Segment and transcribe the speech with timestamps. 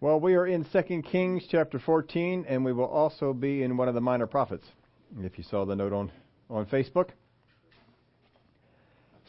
[0.00, 3.88] Well, we are in 2 Kings chapter 14, and we will also be in one
[3.88, 4.64] of the minor prophets,
[5.18, 6.12] if you saw the note on,
[6.48, 7.08] on Facebook.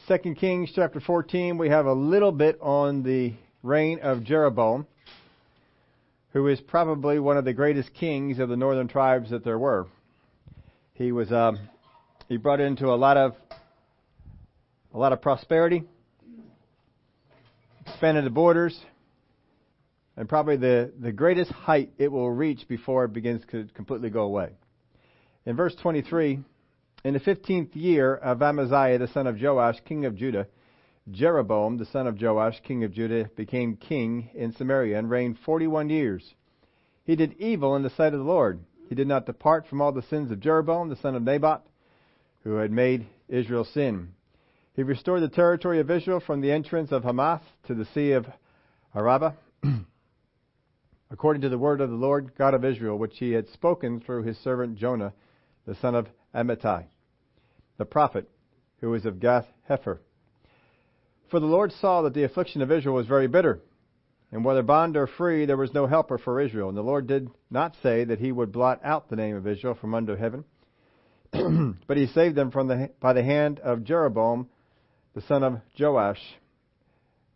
[0.06, 4.86] 2 Kings chapter 14, we have a little bit on the reign of Jeroboam,
[6.34, 9.88] who is probably one of the greatest kings of the northern tribes that there were.
[10.94, 11.58] He was um,
[12.28, 13.34] he brought into a lot of
[14.94, 15.82] a lot of prosperity,
[17.88, 18.80] expanded the borders,
[20.20, 24.24] and probably the, the greatest height it will reach before it begins to completely go
[24.24, 24.50] away.
[25.46, 26.40] In verse 23,
[27.04, 30.46] in the fifteenth year of Amaziah the son of Joash, king of Judah,
[31.10, 35.66] Jeroboam the son of Joash, king of Judah, became king in Samaria and reigned forty
[35.66, 36.34] one years.
[37.04, 38.60] He did evil in the sight of the Lord.
[38.90, 41.62] He did not depart from all the sins of Jeroboam the son of Nebat,
[42.44, 44.10] who had made Israel sin.
[44.74, 48.26] He restored the territory of Israel from the entrance of Hamath to the sea of
[48.94, 49.32] Arabah
[51.10, 54.22] according to the word of the Lord God of Israel, which he had spoken through
[54.22, 55.12] his servant Jonah,
[55.66, 56.86] the son of Amittai,
[57.78, 58.28] the prophet,
[58.80, 59.98] who was of Gath Hepher.
[61.30, 63.60] For the Lord saw that the affliction of Israel was very bitter,
[64.32, 66.68] and whether bond or free, there was no helper for Israel.
[66.68, 69.74] And the Lord did not say that he would blot out the name of Israel
[69.74, 70.44] from under heaven,
[71.86, 74.48] but he saved them from the, by the hand of Jeroboam,
[75.14, 76.20] the son of Joash,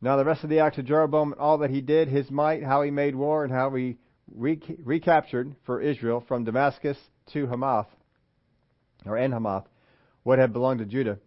[0.05, 2.63] now, the rest of the acts of Jeroboam and all that he did, his might,
[2.63, 3.97] how he made war, and how he
[4.31, 6.99] recaptured for Israel from Damascus
[7.33, 7.89] to Hamath,
[9.07, 9.65] or En Hamath,
[10.23, 11.19] what had belonged to Judah,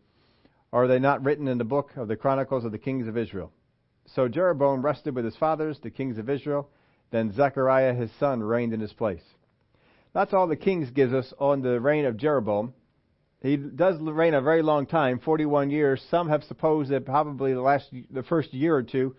[0.71, 3.51] are they not written in the book of the Chronicles of the Kings of Israel?
[4.13, 6.69] So Jeroboam rested with his fathers, the kings of Israel.
[7.09, 9.23] Then Zechariah his son reigned in his place.
[10.13, 12.73] That's all the Kings gives us on the reign of Jeroboam.
[13.41, 16.03] He does reign a very long time, 41 years.
[16.09, 19.15] Some have supposed that probably the last, the first year or two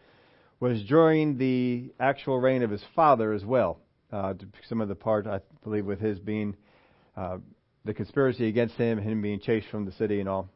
[0.59, 3.79] was during the actual reign of his father as well.
[4.13, 4.35] Uh,
[4.69, 6.57] some of the part, I believe, with his being
[7.17, 7.39] uh,
[7.85, 10.49] the conspiracy against him, him being chased from the city and all.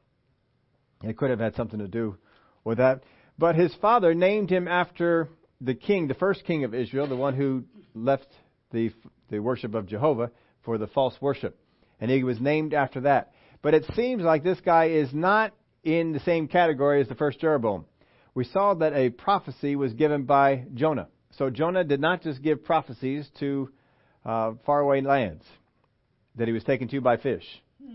[1.04, 2.16] It could have had something to do
[2.64, 3.04] with that.
[3.38, 5.28] But his father named him after
[5.60, 7.64] the king, the first king of Israel, the one who
[7.94, 8.26] left
[8.72, 8.92] the,
[9.30, 10.32] the worship of Jehovah
[10.64, 11.58] for the false worship.
[12.00, 13.32] And he was named after that.
[13.62, 17.40] But it seems like this guy is not in the same category as the first
[17.40, 17.84] Jeroboam.
[18.34, 21.08] We saw that a prophecy was given by Jonah.
[21.38, 23.70] So Jonah did not just give prophecies to
[24.24, 25.44] uh, faraway lands
[26.36, 27.44] that he was taken to by fish.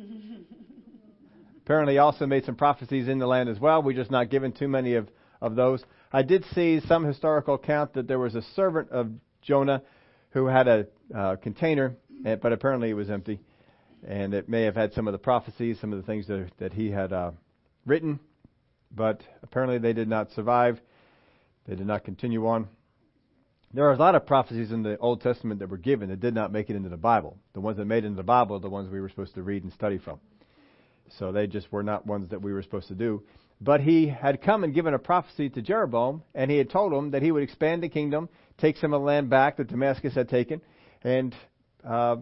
[1.64, 3.84] Apparently, he also made some prophecies in the land as well.
[3.84, 5.10] We're just not given too many of,
[5.42, 5.84] of those.
[6.14, 9.10] I did see some historical account that there was a servant of
[9.42, 9.82] Jonah
[10.30, 11.96] who had a uh, container,
[12.26, 13.42] eh, but apparently it was empty
[14.06, 16.74] and it may have had some of the prophecies, some of the things that, that
[16.74, 17.32] he had uh,
[17.86, 18.20] written,
[18.92, 20.80] but apparently they did not survive.
[21.68, 22.68] They did not continue on.
[23.74, 26.34] There are a lot of prophecies in the Old Testament that were given that did
[26.34, 27.38] not make it into the Bible.
[27.54, 29.44] The ones that made it into the Bible are the ones we were supposed to
[29.44, 30.20] read and study from.
[31.20, 33.24] So they just were not ones that we were supposed to do.
[33.60, 37.12] But he had come and given a prophecy to Jeroboam, and he had told him
[37.12, 40.30] that he would expand the kingdom, take some of the land back that Damascus had
[40.30, 40.62] taken,
[41.04, 41.36] and
[41.84, 42.18] uh,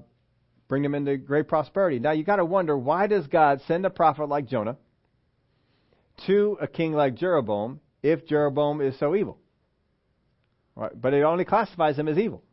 [0.67, 1.99] bring them into great prosperity.
[1.99, 4.77] Now you got to wonder why does God send a prophet like Jonah
[6.27, 9.37] to a king like Jeroboam if Jeroboam is so evil?
[10.75, 12.43] Right, but it only classifies him as evil.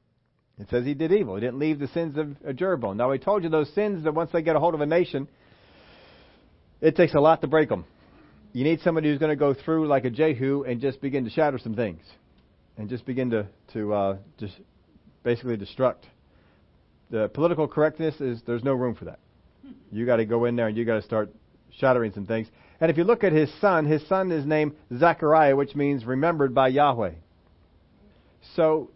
[0.58, 1.34] It says he did evil.
[1.34, 2.96] He didn't leave the sins of Jeroboam.
[2.96, 5.26] Now, we told you those sins that once they get a hold of a nation,
[6.80, 7.84] it takes a lot to break them.
[8.52, 11.30] You need somebody who's going to go through like a Jehu and just begin to
[11.30, 12.02] shatter some things,
[12.76, 14.54] and just begin to to uh, just
[15.24, 16.02] basically destruct
[17.12, 19.20] the political correctness is there's no room for that.
[19.92, 21.30] You got to go in there and you got to start
[21.78, 22.48] shattering some things.
[22.80, 26.54] And if you look at his son, his son is named Zechariah, which means remembered
[26.54, 27.12] by Yahweh.
[28.56, 28.90] So,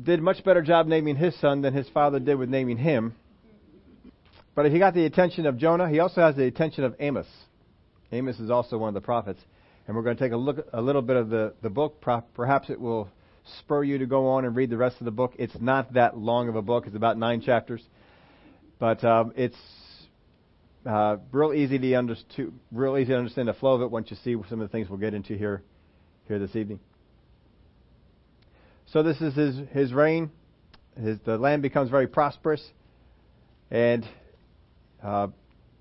[0.00, 3.14] did much better job naming his son than his father did with naming him.
[4.54, 7.26] But if he got the attention of Jonah, he also has the attention of Amos.
[8.12, 9.40] Amos is also one of the prophets.
[9.86, 12.00] And we're going to take a look a little bit of the, the book.
[12.34, 13.08] Perhaps it will
[13.58, 15.34] spur you to go on and read the rest of the book.
[15.38, 16.86] It's not that long of a book.
[16.86, 17.82] It's about nine chapters,
[18.78, 19.56] but um, it's
[20.84, 22.58] uh, real easy to understand.
[22.72, 24.88] Real easy to understand the flow of it once you see some of the things
[24.88, 25.62] we'll get into here
[26.28, 26.80] here this evening.
[28.86, 30.30] So this is his his reign.
[31.00, 32.62] His the land becomes very prosperous,
[33.70, 34.06] and
[35.02, 35.28] uh,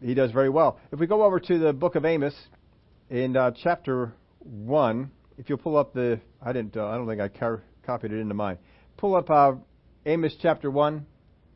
[0.02, 0.80] he does very well.
[0.92, 2.36] If we go over to the book of Amos
[3.10, 7.22] in uh, chapter one if you'll pull up the, I didn't, uh, I don't think
[7.22, 8.58] I car- copied it into mine.
[8.98, 9.54] Pull up uh,
[10.06, 11.06] Amos chapter 1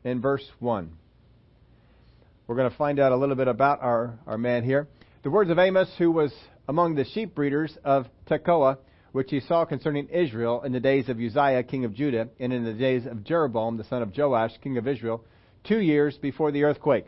[0.04, 0.90] and verse 1.
[2.46, 4.88] We're going to find out a little bit about our, our man here.
[5.22, 6.32] The words of Amos, who was
[6.68, 8.78] among the sheep breeders of Tekoa,
[9.12, 12.64] which he saw concerning Israel in the days of Uzziah, king of Judah, and in
[12.64, 15.24] the days of Jeroboam, the son of Joash, king of Israel,
[15.64, 17.06] two years before the earthquake.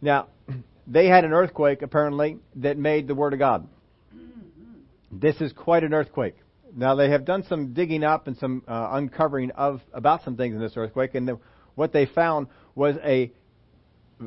[0.00, 0.28] Now,
[0.86, 3.68] they had an earthquake, apparently, that made the Word of God.
[5.20, 6.36] This is quite an earthquake.
[6.76, 10.54] Now, they have done some digging up and some uh, uncovering of about some things
[10.56, 11.38] in this earthquake, and the,
[11.76, 13.32] what they found was a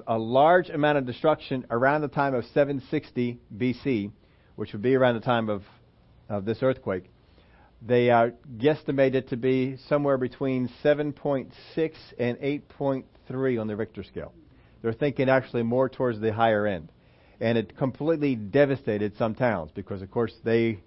[0.06, 4.12] a large amount of destruction around the time of 760 BC,
[4.56, 5.64] which would be around the time of,
[6.30, 7.06] of this earthquake.
[7.82, 11.52] They are guesstimated to be somewhere between 7.6
[12.20, 14.34] and 8.3 on the Richter scale.
[14.82, 16.92] They're thinking actually more towards the higher end.
[17.40, 20.80] And it completely devastated some towns because, of course, they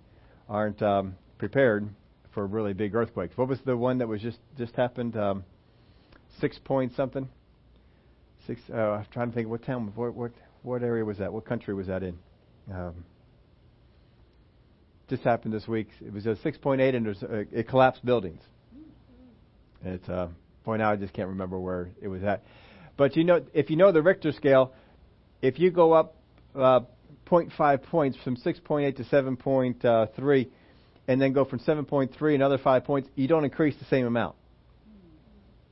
[0.49, 1.89] aren't um, prepared
[2.35, 3.37] for really big earthquakes.
[3.37, 5.17] What was the one that was just just happened?
[5.17, 5.45] Um,
[6.41, 7.29] six point something.
[8.47, 8.61] Six.
[8.73, 9.49] Uh, I'm trying to think.
[9.49, 9.93] What town?
[9.95, 10.33] What what
[10.63, 11.33] what area was that?
[11.33, 12.19] What country was that in?
[12.73, 13.05] Um,
[15.11, 15.89] just happened this week.
[16.01, 18.41] It was a 6.8, and there's a, it collapsed buildings.
[19.85, 20.29] It's uh,
[20.65, 20.93] point out.
[20.93, 22.45] I just can't remember where it was at.
[22.97, 24.73] But you know, if you know the Richter scale,
[25.43, 26.17] if you go up
[26.55, 26.81] uh,
[27.27, 30.49] 0.5 points from 6.8 to 7.3,
[31.09, 34.37] and then go from 7.3 another five points, you don't increase the same amount.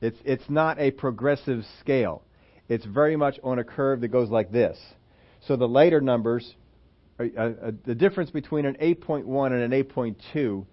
[0.01, 2.23] It's it's not a progressive scale.
[2.69, 4.77] It's very much on a curve that goes like this.
[5.41, 6.55] So the later numbers,
[7.19, 10.65] uh, uh, the difference between an 8.1 and an 8.2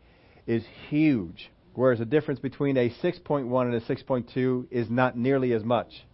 [0.46, 5.64] is huge, whereas the difference between a 6.1 and a 6.2 is not nearly as
[5.64, 6.04] much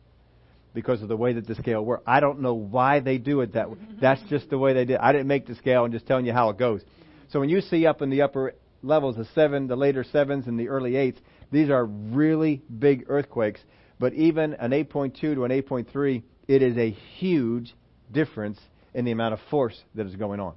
[0.74, 2.02] because of the way that the scale works.
[2.06, 3.76] I don't know why they do it that way.
[3.76, 4.00] Mm-hmm.
[4.00, 4.98] That's just the way they did.
[4.98, 5.84] I didn't make the scale.
[5.84, 6.82] I'm just telling you how it goes.
[7.30, 10.58] So when you see up in the upper levels, the seven, the later sevens, and
[10.58, 11.20] the early eights,
[11.50, 13.60] these are really big earthquakes.
[13.98, 17.74] But even an 8.2 to an 8.3, it is a huge
[18.10, 18.58] difference
[18.94, 20.54] in the amount of force that is going on.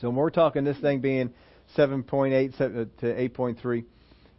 [0.00, 1.32] So when we're talking this thing being
[1.76, 3.84] 7.8 to 8.3,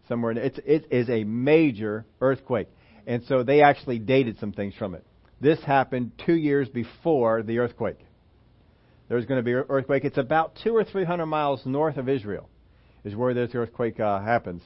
[0.07, 2.68] somewhere in it's, it is a major earthquake.
[3.05, 5.05] And so they actually dated some things from it.
[5.41, 8.00] This happened two years before the earthquake.
[9.09, 10.05] There's going to be an earthquake.
[10.05, 12.50] It's about two or three hundred miles north of Israel,
[13.03, 14.61] is where this earthquake uh, happens.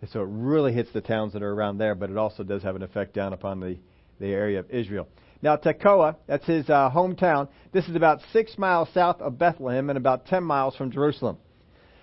[0.00, 2.62] And so it really hits the towns that are around there, but it also does
[2.62, 3.76] have an effect down upon the,
[4.18, 5.08] the area of Israel.
[5.42, 7.48] Now, Tekoa, that's his uh, hometown.
[7.72, 11.38] This is about six miles south of Bethlehem and about 10 miles from Jerusalem.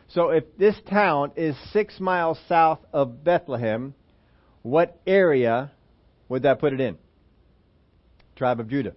[0.10, 3.94] So if this town is six miles south of Bethlehem,
[4.64, 5.72] what area
[6.30, 6.98] would that put it in?
[8.36, 8.94] Tribe of Judah.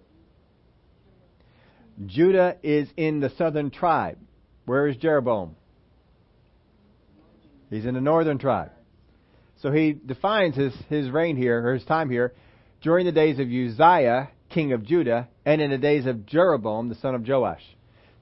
[2.05, 4.17] Judah is in the southern tribe.
[4.65, 5.55] Where is Jeroboam?
[7.69, 8.71] He's in the northern tribe.
[9.61, 12.33] So he defines his, his reign here, or his time here,
[12.81, 16.95] during the days of Uzziah, king of Judah, and in the days of Jeroboam, the
[16.95, 17.63] son of Joash.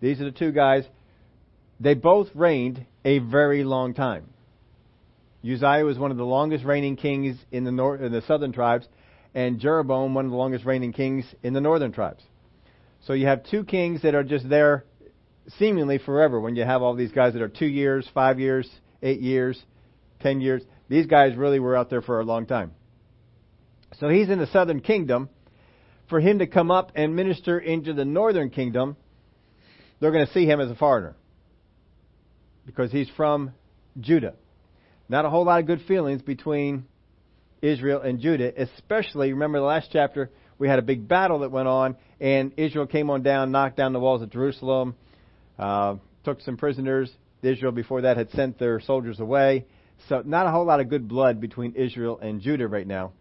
[0.02, 0.84] These are the two guys.
[1.80, 4.26] They both reigned a very long time.
[5.44, 7.72] Uzziah was one of the longest reigning kings in the,
[8.02, 8.88] in the southern tribes,
[9.34, 12.24] and Jeroboam, one of the longest reigning kings in the northern tribes.
[13.06, 14.86] So you have two kings that are just there
[15.58, 18.70] seemingly forever when you have all these guys that are two years, five years,
[19.02, 19.62] eight years,
[20.20, 20.62] ten years.
[20.90, 22.72] These guys really were out there for a long time.
[24.00, 25.30] So he's in the southern kingdom.
[26.10, 28.98] For him to come up and minister into the northern kingdom,
[30.00, 31.16] they're going to see him as a foreigner.
[32.66, 33.54] Because he's from
[34.00, 34.34] Judah.
[35.10, 36.86] Not a whole lot of good feelings between
[37.64, 40.30] Israel and Judah, especially, remember the last chapter,
[40.60, 43.92] we had a big battle that went on, and Israel came on down, knocked down
[43.92, 44.96] the walls of Jerusalem,
[45.58, 47.12] uh, took some prisoners.
[47.42, 49.66] Israel, before that, had sent their soldiers away.
[50.08, 53.14] So not a whole lot of good blood between Israel and Judah right now.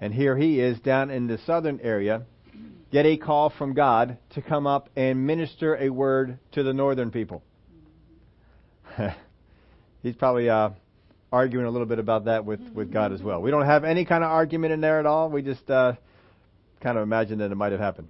[0.00, 2.22] And here he is down in the southern area,
[2.92, 7.10] get a call from God to come up and minister a word to the northern
[7.10, 7.42] people.
[10.02, 10.70] He's probably uh,
[11.34, 13.42] arguing a little bit about that with, with God as well.
[13.42, 15.28] We don't have any kind of argument in there at all.
[15.28, 15.94] We just uh,
[16.80, 18.08] kind of imagine that it might have happened.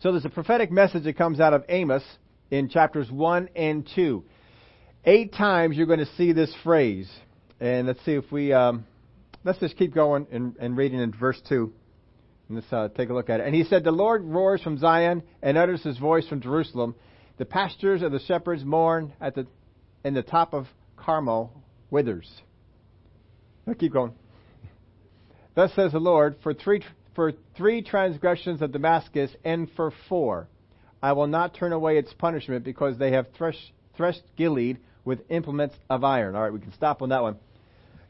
[0.00, 2.04] So there's a prophetic message that comes out of Amos
[2.52, 4.22] in chapters 1 and 2.
[5.04, 7.10] Eight times you're going to see this phrase.
[7.58, 8.86] And let's see if we, um,
[9.42, 11.72] let's just keep going and, and reading in verse 2.
[12.48, 13.46] And let's uh, take a look at it.
[13.46, 16.94] And he said, The Lord roars from Zion and utters his voice from Jerusalem.
[17.38, 19.48] The pastures of the shepherds mourn at the,
[20.04, 20.68] in the top of
[21.04, 21.52] Carmel
[21.90, 22.30] withers.
[23.66, 24.12] Now keep going.
[25.54, 30.48] Thus says the Lord, for three, for three transgressions of Damascus and for four,
[31.02, 35.74] I will not turn away its punishment because they have threshed, threshed Gilead with implements
[35.90, 36.34] of iron.
[36.34, 37.36] All right, we can stop on that one.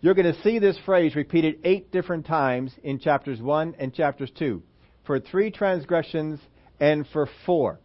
[0.00, 4.30] You're going to see this phrase repeated eight different times in chapters 1 and chapters
[4.38, 4.62] 2.
[5.06, 6.40] For three transgressions
[6.78, 7.80] and for four.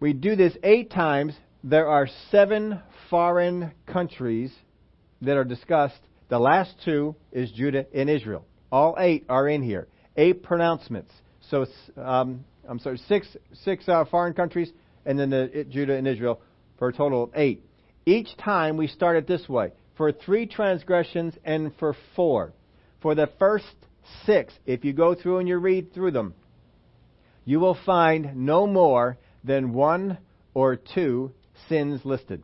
[0.00, 4.52] We do this eight times there are seven foreign countries
[5.20, 6.00] that are discussed.
[6.28, 8.44] The last two is Judah and Israel.
[8.70, 9.86] All eight are in here.
[10.16, 11.12] Eight pronouncements.
[11.50, 11.66] So,
[11.96, 13.26] um, I'm sorry, six
[13.64, 14.70] six uh, foreign countries,
[15.04, 16.40] and then the, it, Judah and Israel
[16.78, 17.64] for a total of eight.
[18.06, 22.52] Each time we start it this way: for three transgressions and for four.
[23.00, 23.74] For the first
[24.26, 26.34] six, if you go through and you read through them,
[27.44, 30.18] you will find no more than one
[30.54, 31.32] or two
[31.68, 32.42] sins listed.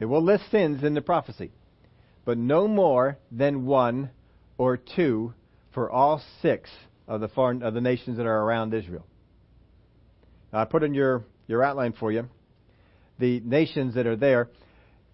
[0.00, 1.52] It will list sins in the prophecy,
[2.24, 4.10] but no more than one
[4.58, 5.34] or two
[5.72, 6.70] for all six
[7.06, 9.06] of the foreign of the nations that are around Israel.
[10.52, 12.28] Now, I put in your, your outline for you
[13.18, 14.48] the nations that are there.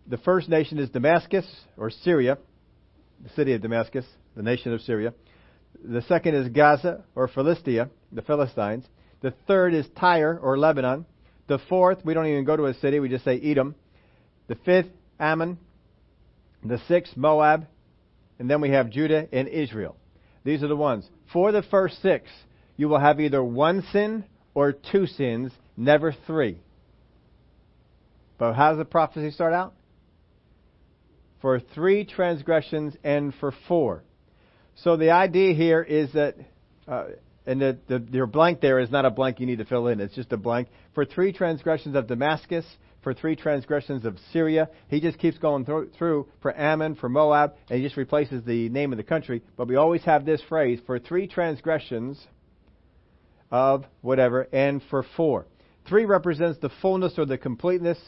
[0.06, 2.38] The first nation is Damascus or Syria,
[3.22, 4.04] the city of Damascus,
[4.36, 5.12] the nation of Syria.
[5.84, 8.84] The second is Gaza or Philistia, the Philistines.
[9.22, 11.06] The third is Tyre or Lebanon.
[11.50, 13.74] The fourth, we don't even go to a city, we just say Edom.
[14.46, 14.86] The fifth,
[15.18, 15.58] Ammon.
[16.62, 17.66] The sixth, Moab.
[18.38, 19.96] And then we have Judah and Israel.
[20.44, 21.10] These are the ones.
[21.32, 22.30] For the first six,
[22.76, 26.60] you will have either one sin or two sins, never three.
[28.38, 29.74] But how does the prophecy start out?
[31.42, 34.04] For three transgressions and for four.
[34.76, 36.36] So the idea here is that
[36.86, 37.06] uh,
[37.46, 40.00] and the, the, your blank there is not a blank you need to fill in.
[40.00, 40.68] It's just a blank.
[40.94, 42.64] For three transgressions of Damascus,
[43.02, 44.68] for three transgressions of Syria.
[44.88, 48.68] He just keeps going through, through for Ammon, for Moab, and he just replaces the
[48.68, 49.42] name of the country.
[49.56, 52.22] But we always have this phrase for three transgressions
[53.50, 55.46] of whatever, and for four.
[55.88, 57.98] Three represents the fullness or the completeness,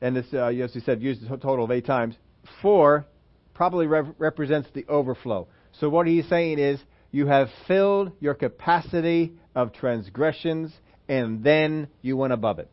[0.00, 2.14] and this, uh, as we said, used a total of eight times.
[2.60, 3.06] Four
[3.54, 5.46] probably re- represents the overflow.
[5.80, 6.78] So what he's saying is
[7.12, 10.72] you have filled your capacity of transgressions,
[11.08, 12.68] and then you went above it.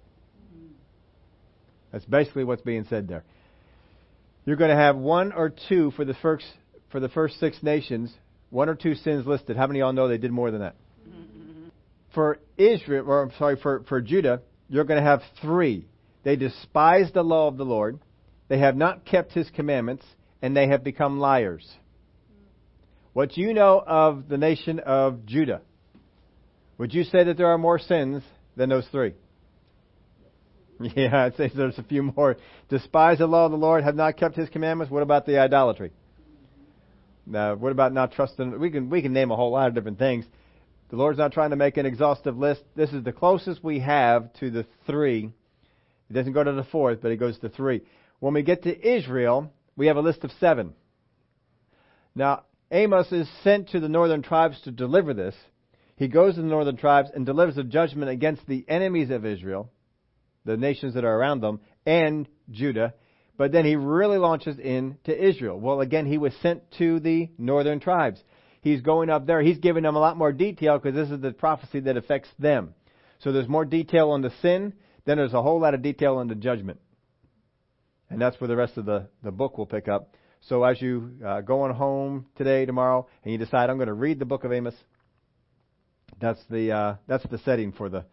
[1.92, 3.24] That's basically what's being said there.
[4.46, 6.46] You're going to have one or two for the first
[6.92, 8.12] for the first six nations,
[8.50, 9.58] one or two sins listed.
[9.58, 10.76] How many of y'all know they did more than that?
[11.08, 11.68] Mm-hmm.
[12.14, 15.86] For Israel, or I'm sorry, for, for Judah, you're going to have three.
[16.24, 18.00] They despise the law of the Lord,
[18.48, 20.04] they have not kept his commandments,
[20.42, 21.68] and they have become liars.
[23.20, 25.60] What do you know of the nation of Judah,
[26.78, 28.24] would you say that there are more sins
[28.56, 29.14] than those three?
[30.96, 32.38] Yeah, I'd say there's a few more.
[32.70, 34.90] Despise the law of the Lord, have not kept His commandments.
[34.90, 35.92] What about the idolatry?
[37.26, 38.58] Now, what about not trusting?
[38.58, 40.24] We can we can name a whole lot of different things.
[40.90, 42.62] The Lord's not trying to make an exhaustive list.
[42.78, 45.30] This is the closest we have to the three.
[46.10, 47.82] It doesn't go to the fourth, but it goes to three.
[48.22, 50.74] When we get to Israel, we have a list of seven.
[52.16, 55.36] Now, Amos is sent to the northern tribes to deliver this.
[55.96, 59.72] He goes to the northern tribes and delivers a judgment against the enemies of Israel,
[60.46, 62.94] the nations that are around them, and Judah.
[63.38, 65.60] But then he really launches into Israel.
[65.60, 68.22] Well, again, he was sent to the northern tribes.
[68.62, 69.42] He's going up there.
[69.42, 72.74] He's giving them a lot more detail because this is the prophecy that affects them.
[73.20, 74.74] So there's more detail on the sin,
[75.06, 76.80] then there's a whole lot of detail on the judgment.
[78.10, 80.16] And that's where the rest of the, the book will pick up.
[80.48, 83.94] So as you uh, go on home today, tomorrow, and you decide I'm going to
[83.94, 84.76] read the book of Amos,
[86.20, 88.06] that's the uh, that's the setting for the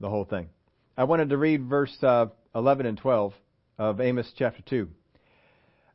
[0.00, 0.48] the whole thing.
[0.96, 3.32] I wanted to read verse uh, 11 and 12
[3.78, 4.88] of Amos chapter 2.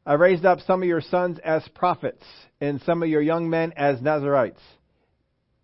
[0.05, 2.23] I raised up some of your sons as prophets,
[2.59, 4.61] and some of your young men as Nazarites.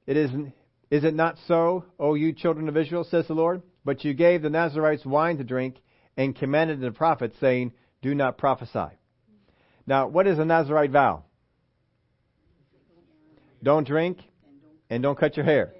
[0.05, 0.29] It is
[0.91, 3.63] is it not so, O you children of Israel, says the Lord?
[3.83, 5.77] But you gave the Nazarites wine to drink,
[6.15, 8.95] and commanded the prophets, saying, Do not prophesy.
[9.87, 11.23] Now, what is a Nazarite vow?
[13.61, 14.19] Don't drink
[14.89, 15.73] and don't cut your hair.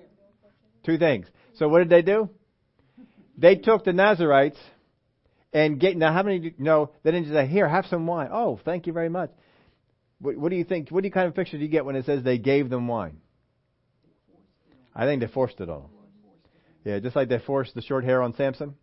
[0.85, 1.27] Two things.
[1.55, 2.29] So what did they do?
[3.37, 4.57] They took the Nazarites
[5.53, 8.29] and get now how many know they didn't just say here have some wine.
[8.31, 9.31] Oh, thank you very much.
[10.19, 10.89] What, what do you think?
[10.89, 12.87] What do you kind of picture do you get when it says they gave them
[12.87, 13.17] wine?
[14.95, 15.89] I think they forced it on them.
[16.83, 18.75] Yeah, just like they forced the short hair on Samson.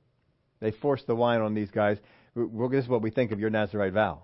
[0.61, 1.99] They forced the wine on these guys.
[2.35, 4.23] This is what we think of your Nazarite vow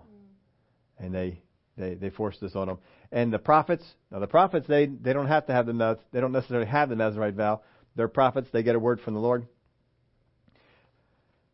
[0.99, 1.41] and they
[1.77, 2.77] they they forced this on them.
[3.11, 6.31] And the prophets, now the prophets they they don't have to have the they don't
[6.31, 7.61] necessarily have the Nazarite vow.
[7.95, 9.47] They're prophets; they get a word from the Lord.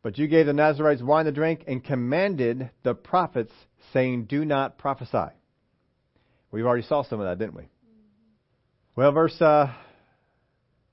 [0.01, 3.53] But you gave the Nazarites wine to drink and commanded the prophets,
[3.93, 5.33] saying, "Do not prophesy."
[6.51, 7.67] We've already saw some of that, didn't we?
[8.95, 9.73] Well, verse uh,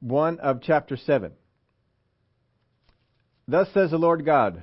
[0.00, 1.32] one of chapter seven.
[3.47, 4.62] Thus says the Lord God.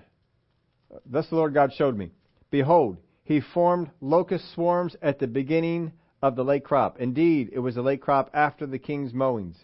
[1.05, 2.11] Thus the Lord God showed me.
[2.49, 2.97] Behold,
[3.29, 6.99] he formed locust swarms at the beginning of the late crop.
[6.99, 9.55] Indeed, it was the late crop after the king's mowings.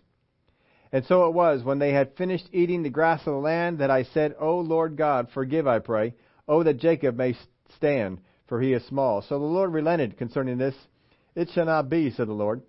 [0.92, 3.90] And so it was, when they had finished eating the grass of the land, that
[3.90, 6.14] I said, O Lord God, forgive, I pray.
[6.48, 7.36] O that Jacob may
[7.76, 9.24] stand, for he is small.
[9.24, 10.76] So the Lord relented concerning this.
[11.34, 12.62] It shall not be, said the Lord.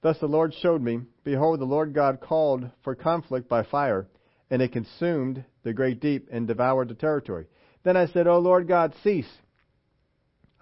[0.00, 4.08] Thus the Lord showed me, Behold, the Lord God called for conflict by fire,
[4.50, 7.46] and it consumed the great deep and devoured the territory.
[7.84, 9.30] Then I said, O Lord God, cease.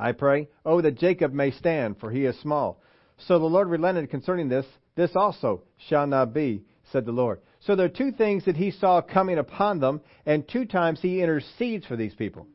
[0.01, 2.81] I pray, Oh, that Jacob may stand, for he is small.
[3.19, 4.65] So the Lord relented concerning this.
[4.97, 7.41] This also shall not be, said the Lord.
[7.61, 11.21] So there are two things that he saw coming upon them, and two times he
[11.21, 12.47] intercedes for these people.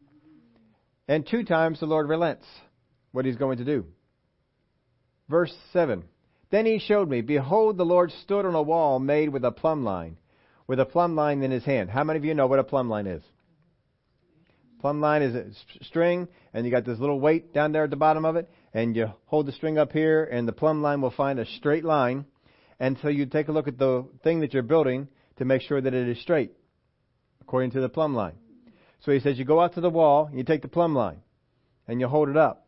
[1.08, 2.46] And two times the Lord relents
[3.12, 3.86] what he's going to do.
[5.30, 6.04] Verse 7
[6.50, 9.84] Then he showed me, Behold, the Lord stood on a wall made with a plumb
[9.84, 10.18] line,
[10.66, 11.92] with a plumb line in his hand.
[11.92, 13.24] How many of you know what a plumb line is?
[14.86, 17.96] Plumb line is a string, and you got this little weight down there at the
[17.96, 21.10] bottom of it, and you hold the string up here, and the plumb line will
[21.10, 22.24] find a straight line.
[22.80, 25.82] And so you take a look at the thing that you're building to make sure
[25.82, 26.52] that it is straight,
[27.42, 28.36] according to the plumb line.
[29.04, 31.22] So he says, You go out to the wall, you take the plumb line,
[31.88, 32.68] and you hold it up.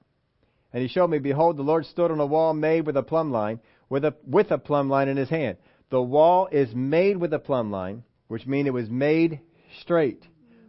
[0.74, 3.32] And he showed me, Behold, the Lord stood on a wall made with a plumb
[3.32, 3.60] line,
[3.90, 5.58] with a, with a plumb line in his hand.
[5.92, 9.42] The wall is made with a plumb line, which means it was made
[9.82, 10.24] straight,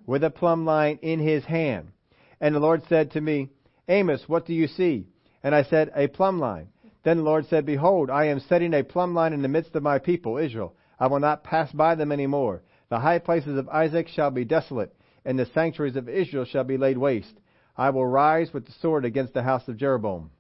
[0.09, 1.93] with a plumb line in his hand.
[2.41, 3.51] And the Lord said to me,
[3.89, 5.07] Amos, what do you see?
[5.43, 6.69] And I said, A plumb line.
[7.05, 9.83] Then the Lord said, Behold, I am setting a plumb line in the midst of
[9.83, 10.75] my people, Israel.
[10.99, 12.63] I will not pass by them any more.
[12.89, 14.97] The high places of Isaac shall be desolate,
[15.27, 17.39] and the sanctuaries of Israel shall be laid waste.
[17.77, 20.31] I will rise with the sword against the house of Jeroboam.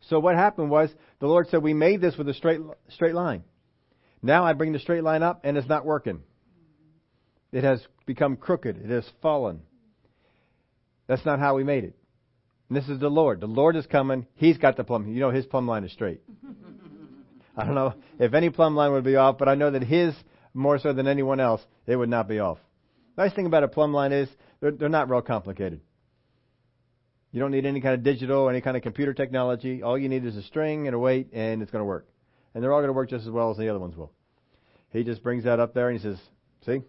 [0.00, 3.44] So what happened was the Lord said, We made this with a straight, straight line.
[4.20, 6.22] Now I bring the straight line up and it's not working.
[7.52, 8.76] It has become crooked.
[8.76, 9.62] It has fallen.
[11.06, 11.96] That's not how we made it.
[12.68, 13.40] And this is the Lord.
[13.40, 14.26] The Lord is coming.
[14.34, 15.08] He's got the plumb.
[15.08, 16.20] You know his plumb line is straight.
[17.56, 20.14] I don't know if any plumb line would be off, but I know that his,
[20.54, 22.58] more so than anyone else, it would not be off.
[23.16, 24.28] Nice thing about a plumb line is
[24.60, 25.80] they're, they're not real complicated.
[27.32, 29.82] You don't need any kind of digital any kind of computer technology.
[29.82, 32.06] All you need is a string and a weight, and it's going to work.
[32.54, 34.12] And they're all going to work just as well as the other ones will.
[34.90, 36.18] He just brings that up there and he says,
[36.64, 36.82] "See,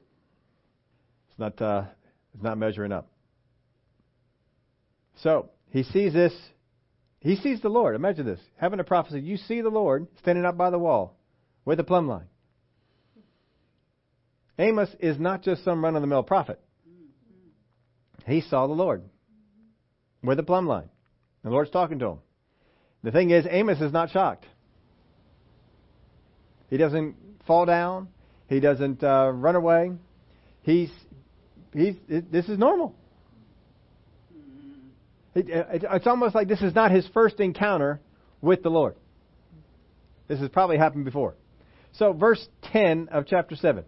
[1.39, 1.83] not uh,
[2.33, 3.07] it's not measuring up."
[5.23, 6.33] So he sees this.
[7.21, 7.95] He sees the Lord.
[7.95, 9.21] Imagine this: having a prophecy.
[9.21, 11.17] You see the Lord standing up by the wall
[11.65, 12.27] with a plumb line.
[14.57, 16.59] Amos is not just some run of the mill prophet.
[18.25, 19.03] He saw the Lord
[20.21, 20.89] with a plumb line.
[21.43, 22.19] The Lord's talking to him.
[23.03, 24.45] The thing is, Amos is not shocked.
[26.69, 27.15] He doesn't
[27.47, 28.09] fall down.
[28.47, 29.91] He doesn't uh, run away.
[30.63, 30.91] He's,
[31.73, 32.95] he's, this is normal.
[35.35, 37.99] It, it, it's almost like this is not his first encounter
[38.41, 38.95] with the Lord.
[40.27, 41.35] This has probably happened before.
[41.93, 43.83] So, verse 10 of chapter 7.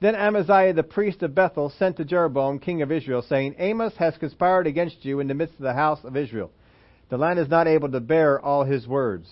[0.00, 4.16] Then Amaziah the priest of Bethel sent to Jeroboam, king of Israel, saying, Amos has
[4.18, 6.50] conspired against you in the midst of the house of Israel.
[7.08, 9.28] The land is not able to bear all his words.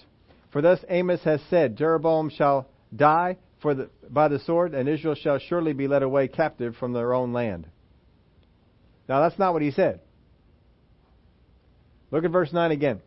[0.52, 5.38] For thus Amos has said, Jeroboam shall die the, by the sword, and Israel shall
[5.38, 7.66] surely be led away captive from their own land.
[9.08, 10.00] Now that's not what he said.
[12.10, 13.00] Look at verse 9 again.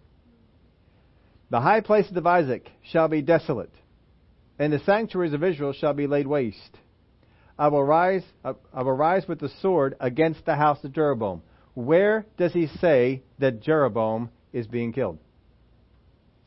[1.49, 3.73] The high places of Isaac shall be desolate,
[4.57, 6.77] and the sanctuaries of Israel shall be laid waste.
[7.57, 11.43] I will rise, I will rise with the sword against the house of Jeroboam.
[11.75, 15.19] Where does he say that Jeroboam is being killed?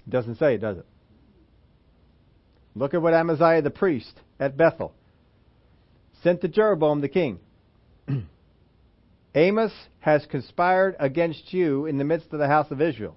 [0.07, 0.87] It doesn't say it, does it?
[2.77, 4.93] Look at what Amaziah the priest at Bethel
[6.23, 7.41] sent to Jeroboam the king.
[9.35, 13.17] Amos has conspired against you in the midst of the house of Israel.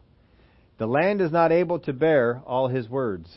[0.77, 3.29] The land is not able to bear all his words.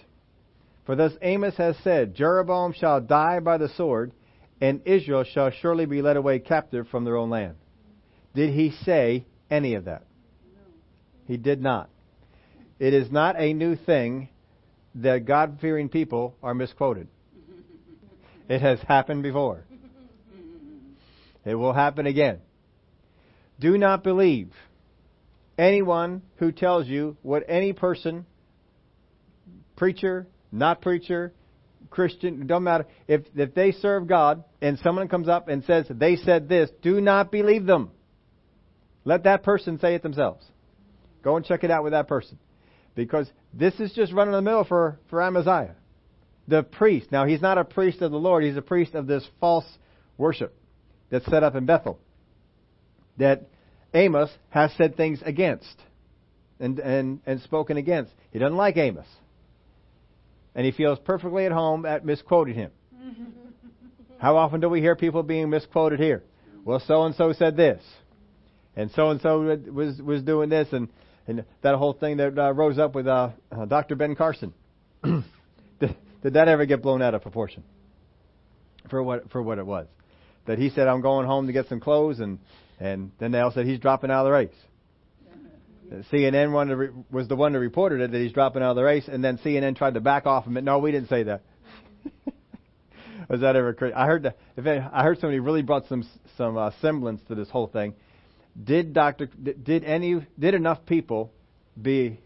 [0.87, 4.12] For thus Amos has said, Jeroboam shall die by the sword,
[4.61, 7.56] and Israel shall surely be led away captive from their own land.
[8.32, 10.04] Did he say any of that?
[11.26, 11.90] He did not.
[12.78, 14.28] It is not a new thing
[14.96, 17.09] that God fearing people are misquoted.
[18.48, 19.64] It has happened before.
[21.44, 22.40] It will happen again.
[23.59, 24.52] Do not believe
[25.59, 28.26] anyone who tells you what any person,
[29.76, 31.33] preacher, not preacher,
[31.90, 32.87] Christian, don't matter.
[33.07, 37.00] If, if they serve God and someone comes up and says they said this, do
[37.00, 37.90] not believe them.
[39.05, 40.44] Let that person say it themselves.
[41.22, 42.38] Go and check it out with that person.
[42.94, 45.74] Because this is just running the mill for, for Amaziah.
[46.48, 47.11] The priest.
[47.12, 48.44] Now, he's not a priest of the Lord.
[48.44, 49.66] He's a priest of this false
[50.18, 50.55] worship
[51.11, 51.98] that's set up in Bethel.
[53.18, 53.48] That
[53.94, 55.76] Amos has said things against
[56.59, 58.12] and, and, and spoken against.
[58.33, 59.07] He doesn't like Amos.
[60.55, 62.70] and he feels perfectly at home at misquoting him.
[64.18, 66.22] How often do we hear people being misquoted here?
[66.64, 67.83] Well, so and so said this,
[68.76, 70.88] and so and so was was doing this, and
[71.26, 73.94] and that whole thing that uh, rose up with uh, uh, Dr.
[73.94, 74.52] Ben Carson.
[75.04, 75.24] did,
[76.22, 77.62] did that ever get blown out of proportion
[78.90, 79.87] for what for what it was?
[80.46, 82.38] That he said, "I'm going home to get some clothes," and
[82.80, 84.54] and then they all said he's dropping out of the race.
[86.11, 89.04] CNN re- was the one that reported it that he's dropping out of the race,
[89.08, 90.54] and then CNN tried to back off him.
[90.64, 91.42] No, we didn't say that.
[93.28, 93.94] was that ever crazy?
[93.94, 94.38] I heard that.
[94.56, 97.94] If it, I heard somebody really brought some some uh, semblance to this whole thing.
[98.62, 101.33] Did Doctor did any did enough people
[101.81, 102.21] be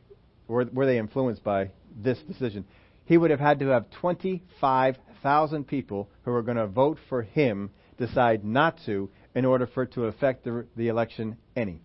[0.48, 2.64] were were they influenced by this decision?
[3.04, 6.98] He would have had to have twenty five thousand people who were going to vote
[7.08, 11.80] for him decide not to in order for it to affect the, the election any.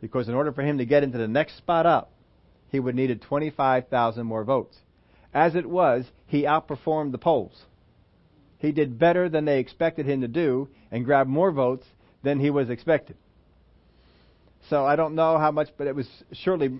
[0.00, 2.12] Because in order for him to get into the next spot up,
[2.70, 4.76] he would needed 25,000 more votes.
[5.32, 7.64] As it was, he outperformed the polls.
[8.58, 11.86] He did better than they expected him to do and grabbed more votes
[12.24, 13.16] than he was expected.
[14.70, 16.70] So I don't know how much, but it was surely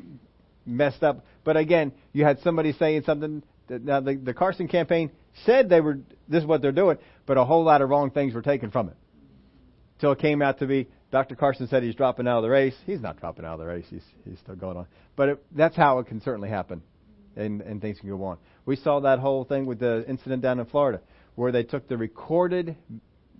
[0.66, 1.24] messed up.
[1.44, 3.42] But again, you had somebody saying something.
[3.68, 5.10] That, now the, the Carson campaign
[5.44, 8.34] said they were this is what they're doing, but a whole lot of wrong things
[8.34, 8.96] were taken from it.
[10.00, 11.36] Till it came out to be Dr.
[11.36, 12.74] Carson said he's dropping out of the race.
[12.86, 13.86] He's not dropping out of the race.
[13.88, 14.86] He's he's still going on.
[15.16, 16.82] But it, that's how it can certainly happen,
[17.36, 18.38] and and things can go on.
[18.66, 21.00] We saw that whole thing with the incident down in Florida,
[21.34, 22.76] where they took the recorded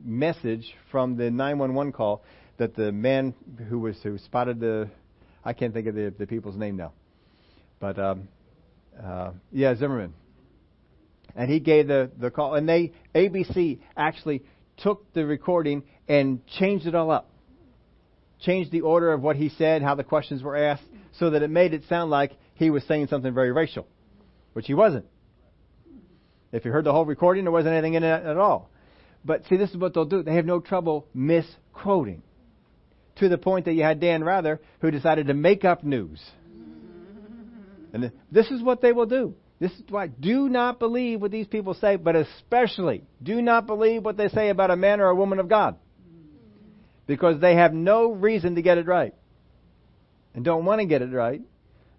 [0.03, 2.23] message from the 911 call
[2.59, 3.35] that the man
[3.69, 4.89] who was who spotted the
[5.45, 6.93] I can't think of the the people's name now,
[7.81, 8.29] but um,
[9.03, 10.15] uh, yeah Zimmerman,
[11.35, 14.43] and he gave the the call, and they ABC actually
[14.79, 17.31] took the recording and changed it all up
[18.45, 20.85] changed the order of what he said, how the questions were asked,
[21.19, 23.87] so that it made it sound like he was saying something very racial,
[24.53, 25.07] which he wasn't.
[26.53, 28.71] If you heard the whole recording, there wasn't anything in it at all.
[29.25, 30.23] But see, this is what they'll do.
[30.23, 32.23] They have no trouble misquoting.
[33.17, 36.21] To the point that you had Dan Rather, who decided to make up news.
[37.93, 39.35] And this is what they will do.
[39.61, 44.05] This is why do not believe what these people say, but especially do not believe
[44.05, 45.77] what they say about a man or a woman of God
[47.07, 49.15] because they have no reason to get it right
[50.35, 51.41] and don't want to get it right.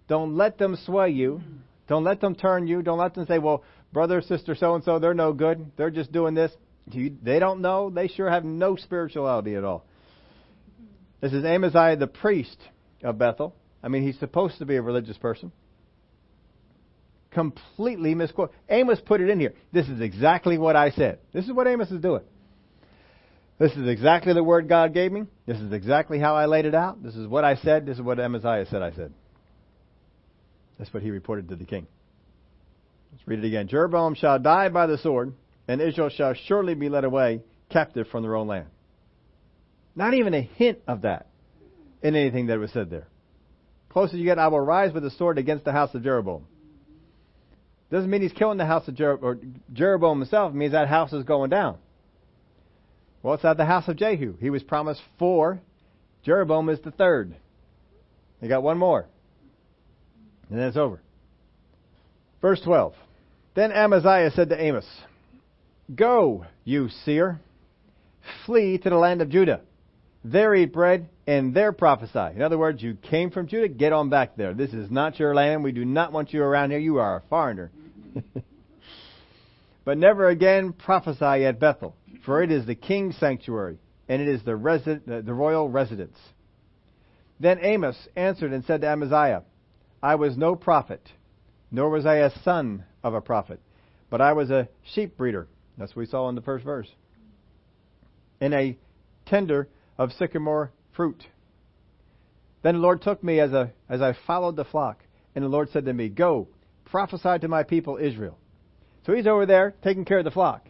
[0.08, 1.40] Don't let them sway you.
[1.88, 2.82] Don't let them turn you.
[2.82, 5.72] Don't let them say, well, brother, sister, so and so, they're no good.
[5.76, 6.52] They're just doing this.
[6.88, 7.90] They don't know.
[7.90, 9.84] They sure have no spirituality at all.
[11.20, 12.58] This is Amaziah, the priest
[13.02, 13.54] of Bethel.
[13.82, 15.52] I mean, he's supposed to be a religious person.
[17.30, 18.52] Completely misquote.
[18.68, 19.54] Amos put it in here.
[19.72, 21.18] This is exactly what I said.
[21.32, 22.22] This is what Amos is doing.
[23.58, 25.24] This is exactly the word God gave me.
[25.46, 27.02] This is exactly how I laid it out.
[27.02, 27.86] This is what I said.
[27.86, 29.12] This is what Amaziah said I said.
[30.78, 31.86] That's what he reported to the king.
[33.12, 33.66] Let's read it again.
[33.66, 35.32] Jeroboam shall die by the sword,
[35.68, 38.68] and Israel shall surely be led away captive from their own land.
[39.94, 41.26] Not even a hint of that
[42.02, 43.08] in anything that was said there.
[43.88, 46.46] Closer you get, I will rise with the sword against the house of Jeroboam.
[47.90, 50.52] Doesn't mean he's killing the house of Jeroboam, Jeroboam himself.
[50.52, 51.78] It means that house is going down.
[53.22, 54.36] Well, it's at the house of Jehu.
[54.38, 55.60] He was promised four.
[56.24, 57.34] Jeroboam is the third.
[58.40, 59.06] He got one more.
[60.50, 61.00] And then it's over.
[62.40, 62.92] Verse 12.
[63.54, 64.86] Then Amaziah said to Amos,
[65.94, 67.40] Go, you seer,
[68.44, 69.60] flee to the land of Judah.
[70.24, 72.34] There eat bread, and there prophesy.
[72.34, 74.54] In other words, you came from Judah, get on back there.
[74.54, 75.62] This is not your land.
[75.62, 76.80] We do not want you around here.
[76.80, 77.70] You are a foreigner.
[79.84, 81.94] but never again prophesy at Bethel
[82.26, 86.18] for it is the king's sanctuary, and it is the, resi- the royal residence.
[87.38, 89.44] Then Amos answered and said to Amaziah,
[90.02, 91.08] I was no prophet,
[91.70, 93.60] nor was I a son of a prophet,
[94.10, 95.46] but I was a sheep breeder.
[95.78, 96.88] That's what we saw in the first verse.
[98.40, 98.76] In a
[99.26, 101.22] tender of sycamore fruit.
[102.62, 105.02] Then the Lord took me as, a, as I followed the flock,
[105.34, 106.48] and the Lord said to me, Go,
[106.84, 108.38] prophesy to my people Israel.
[109.04, 110.66] So he's over there taking care of the flock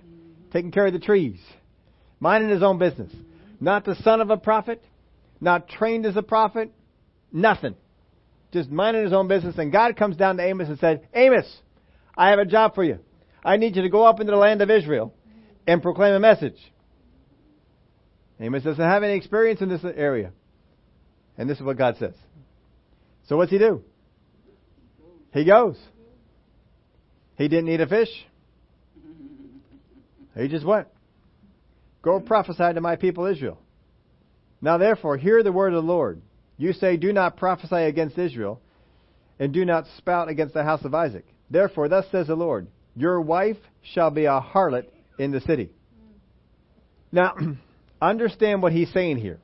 [0.57, 1.39] taking care of the trees,
[2.21, 3.13] minding his own business.
[3.61, 4.83] Not the son of a prophet,
[5.41, 6.71] not trained as a prophet,
[7.33, 7.75] nothing.
[8.53, 9.57] Just minding his own business.
[9.59, 11.45] And God comes down to Amos and said, Amos,
[12.17, 13.01] I have a job for you.
[13.47, 15.15] I need you to go up into the land of Israel
[15.69, 16.57] and proclaim a message.
[18.41, 20.33] Amos doesn't have any experience in this area.
[21.39, 22.15] And this is what God says.
[23.29, 23.85] So what's he do?
[25.33, 25.79] He goes.
[27.37, 28.09] He didn't need a fish.
[30.37, 30.89] He just went.
[32.03, 33.59] Go prophesy to my people Israel.
[34.61, 36.21] Now therefore, hear the word of the Lord.
[36.57, 38.61] You say, Do not prophesy against Israel,
[39.39, 41.27] and do not spout against the house of Isaac.
[41.49, 43.59] Therefore, thus says the Lord, your wife
[43.95, 44.87] shall be a harlot
[45.19, 45.71] in the city.
[47.13, 47.35] Now,
[48.01, 49.39] understand what he's saying here.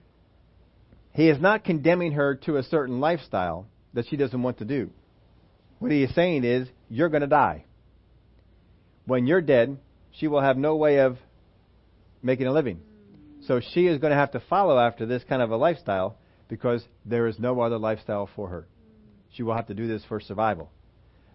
[1.12, 4.90] He is not condemning her to a certain lifestyle that she doesn't want to do.
[5.78, 7.64] What he is saying is, you're going to die.
[9.04, 9.78] When you're dead,
[10.12, 11.18] she will have no way of
[12.22, 12.80] making a living.
[13.46, 16.16] So she is going to have to follow after this kind of a lifestyle
[16.48, 18.66] because there is no other lifestyle for her.
[19.34, 20.70] She will have to do this for survival.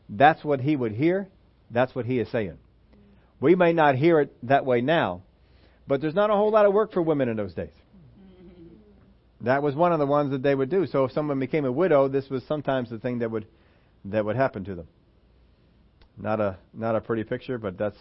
[0.10, 1.28] That's what he would hear.
[1.72, 2.58] That's what he is saying.
[3.40, 5.22] We may not hear it that way now,
[5.88, 7.74] but there's not a whole lot of work for women in those days.
[9.42, 10.88] That was one of the ones that they would do.
[10.88, 13.46] So if someone became a widow, this was sometimes the thing that would
[14.06, 14.88] that would happen to them.
[16.18, 17.98] Not a not a pretty picture, but that's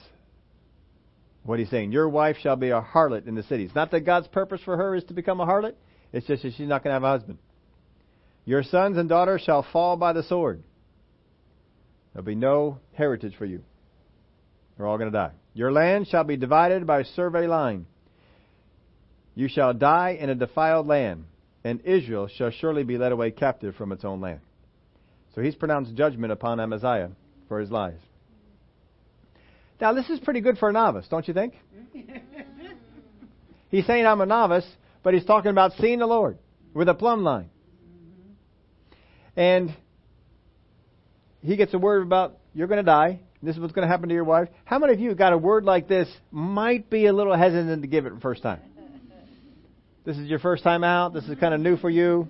[1.44, 1.92] what he's saying.
[1.92, 3.64] Your wife shall be a harlot in the city.
[3.64, 5.74] It's not that God's purpose for her is to become a harlot.
[6.12, 7.38] It's just that she's not going to have a husband.
[8.46, 10.62] Your sons and daughters shall fall by the sword.
[12.16, 13.62] There'll be no heritage for you.
[14.74, 15.32] They're all going to die.
[15.52, 17.84] Your land shall be divided by a survey line.
[19.34, 21.26] You shall die in a defiled land,
[21.62, 24.40] and Israel shall surely be led away captive from its own land.
[25.34, 27.10] So he's pronounced judgment upon Amaziah
[27.48, 28.00] for his lies.
[29.78, 31.52] Now, this is pretty good for a novice, don't you think?
[33.68, 34.66] he's saying I'm a novice,
[35.02, 36.38] but he's talking about seeing the Lord
[36.72, 37.50] with a plumb line.
[39.36, 39.76] And
[41.46, 43.20] he gets a word about you're going to die.
[43.42, 44.48] This is what's going to happen to your wife.
[44.64, 47.88] How many of you got a word like this might be a little hesitant to
[47.88, 48.60] give it the first time?
[50.04, 51.14] This is your first time out.
[51.14, 52.28] This is kind of new for you.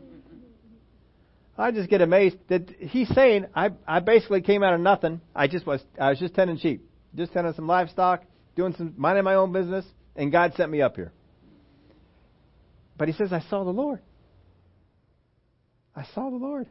[1.59, 5.20] I just get amazed that he's saying I I basically came out of nothing.
[5.35, 8.24] I just was I was just tending sheep, just tending some livestock,
[8.57, 11.12] doing some minding my own business, and God sent me up here.
[12.98, 14.00] But he says I saw the Lord.
[15.94, 16.66] I saw the Lord.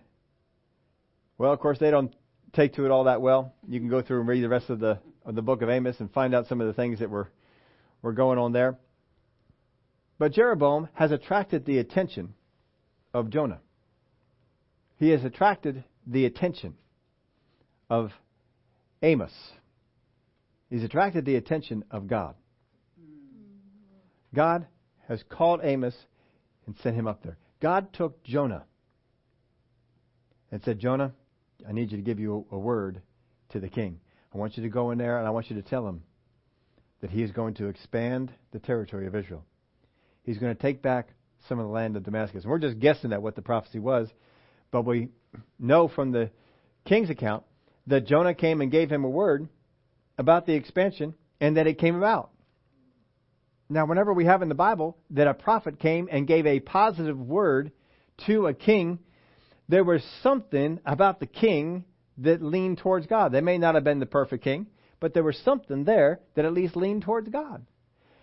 [1.38, 2.14] Well, of course they don't
[2.56, 3.54] take to it all that well.
[3.68, 6.00] You can go through and read the rest of the of the book of Amos
[6.00, 7.30] and find out some of the things that were
[8.02, 8.78] were going on there.
[10.18, 12.34] But Jeroboam has attracted the attention
[13.14, 13.60] of Jonah.
[14.98, 16.76] He has attracted the attention
[17.90, 18.12] of
[19.02, 19.34] Amos.
[20.70, 22.36] He's attracted the attention of God.
[24.34, 24.68] God
[25.08, 25.96] has called Amos
[26.66, 27.38] and sent him up there.
[27.62, 28.66] God took Jonah
[30.52, 31.14] and said, Jonah,
[31.68, 33.02] I need you to give you a word
[33.50, 34.00] to the king.
[34.34, 36.04] I want you to go in there and I want you to tell him
[37.02, 39.44] that he is going to expand the territory of Israel.
[40.24, 41.10] He's going to take back
[41.48, 42.44] some of the land of Damascus.
[42.44, 44.10] And we're just guessing at what the prophecy was,
[44.72, 45.10] but we
[45.60, 46.32] know from the
[46.86, 47.44] king's account
[47.88, 49.48] that Jonah came and gave him a word
[50.18, 52.32] about the expansion and that it came about.
[53.70, 57.20] Now, whenever we have in the Bible that a prophet came and gave a positive
[57.20, 57.72] word
[58.28, 59.00] to a king
[59.68, 61.86] there was something about the king
[62.20, 63.32] that leaned towards God.
[63.32, 64.68] They may not have been the perfect king,
[65.00, 67.66] but there was something there that at least leaned towards God.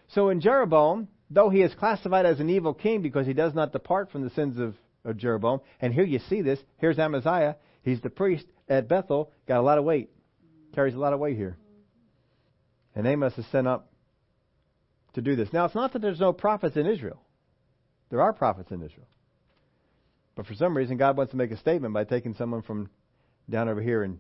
[0.09, 3.73] So in Jeroboam, though he is classified as an evil king because he does not
[3.73, 4.75] depart from the sins of,
[5.05, 9.59] of Jeroboam, and here you see this, here's Amaziah, he's the priest at Bethel, got
[9.59, 10.11] a lot of weight,
[10.75, 11.57] carries a lot of weight here.
[12.95, 13.91] And Amos is sent up
[15.15, 15.53] to do this.
[15.53, 17.23] Now, it's not that there's no prophets in Israel.
[18.11, 19.07] There are prophets in Israel.
[20.35, 22.89] But for some reason, God wants to make a statement by taking someone from
[23.51, 24.19] down over here in,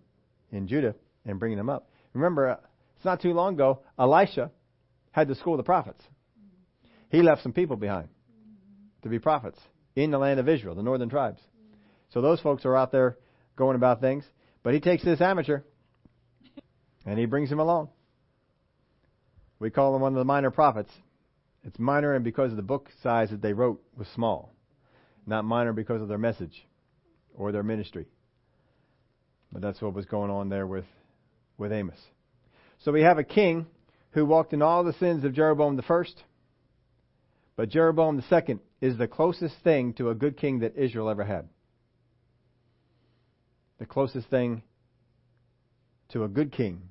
[0.51, 0.95] in Judah
[1.25, 1.89] and bringing them up.
[2.13, 2.57] Remember, uh,
[2.97, 4.51] it's not too long ago, Elisha
[5.11, 6.03] had the school the prophets.
[7.09, 8.09] He left some people behind
[9.03, 9.59] to be prophets
[9.97, 11.41] in the land of Israel, the northern tribes.
[12.13, 13.17] So those folks are out there
[13.57, 14.25] going about things.
[14.63, 15.61] But he takes this amateur
[17.05, 17.89] and he brings him along.
[19.59, 20.91] We call him one of the minor prophets.
[21.65, 24.53] It's minor and because of the book size that they wrote was small
[25.27, 26.67] not minor because of their message
[27.35, 28.07] or their ministry.
[29.53, 30.87] But that's what was going on there with,
[31.59, 31.99] with Amos.
[32.85, 33.67] So we have a king
[34.13, 36.23] who walked in all the sins of Jeroboam the first,
[37.57, 41.25] but Jeroboam the second is the closest thing to a good king that Israel ever
[41.25, 41.49] had.
[43.79, 44.63] The closest thing
[46.11, 46.83] to a good king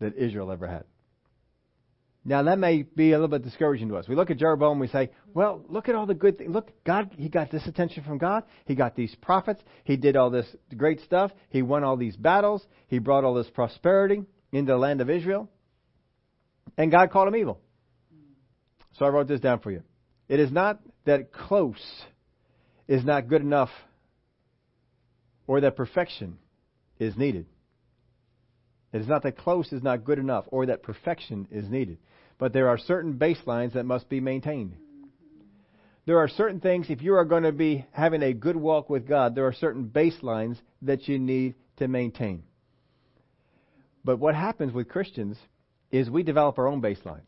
[0.00, 0.84] that Israel ever had.
[2.26, 4.08] Now that may be a little bit discouraging to us.
[4.08, 6.52] We look at Jeroboam we say, well, look at all the good things.
[6.52, 8.42] Look, God, he got this attention from God.
[8.64, 9.62] He got these prophets.
[9.84, 11.30] He did all this great stuff.
[11.50, 12.66] He won all these battles.
[12.88, 15.48] He brought all this prosperity into the land of Israel.
[16.76, 17.60] And God called him evil.
[18.98, 19.84] So I wrote this down for you.
[20.28, 21.76] It is not that close
[22.88, 23.70] is not good enough
[25.46, 26.38] or that perfection
[26.98, 27.46] is needed.
[28.92, 31.98] It is not that close is not good enough or that perfection is needed.
[32.38, 34.76] But there are certain baselines that must be maintained.
[36.06, 39.08] There are certain things, if you are going to be having a good walk with
[39.08, 42.44] God, there are certain baselines that you need to maintain.
[44.04, 45.36] But what happens with Christians
[45.90, 47.22] is we develop our own baselines.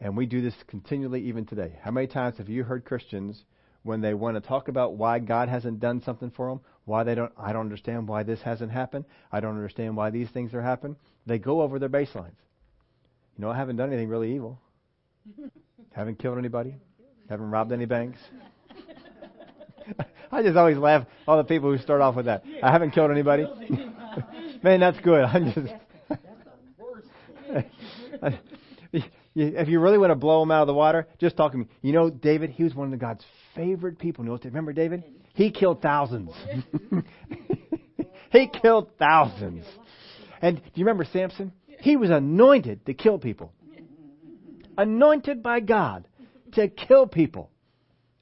[0.00, 1.78] And we do this continually even today.
[1.82, 3.44] How many times have you heard Christians
[3.82, 7.14] when they want to talk about why God hasn't done something for them, why they
[7.14, 10.62] don't I don't understand why this hasn't happened, I don't understand why these things are
[10.62, 12.36] happening, they go over their baselines.
[13.36, 14.58] You know, I haven't done anything really evil.
[15.92, 16.74] haven't killed anybody.
[17.28, 18.18] Haven't robbed any banks.
[20.32, 22.44] I just always laugh all the people who start off with that.
[22.62, 23.46] I haven't killed anybody.
[24.62, 25.24] Man, that's good.
[25.24, 25.74] I'm just.
[29.34, 31.66] if you really want to blow him out of the water, just talk to me.
[31.80, 34.24] You know, David, he was one of the God's favorite people.
[34.24, 35.04] You know, remember David?
[35.34, 36.30] He killed thousands.
[38.32, 39.64] he killed thousands.
[40.40, 41.52] And do you remember Samson?
[41.80, 43.52] He was anointed to kill people.
[44.76, 46.06] Anointed by God
[46.54, 47.50] to kill people.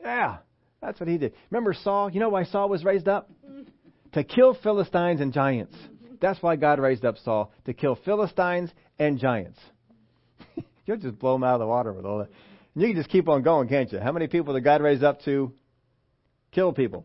[0.01, 0.39] Yeah.
[0.81, 1.35] That's what he did.
[1.51, 2.11] Remember Saul?
[2.11, 3.31] You know why Saul was raised up?
[4.13, 5.77] To kill Philistines and giants.
[6.21, 9.59] That's why God raised up Saul, to kill Philistines and giants.
[10.87, 12.29] You'll just blow them out of the water with all that.
[12.75, 13.99] And you can just keep on going, can't you?
[13.99, 15.53] How many people did God raise up to
[16.53, 17.05] kill people?